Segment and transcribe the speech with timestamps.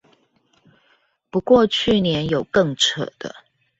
[1.29, 3.35] 不過去年有更扯的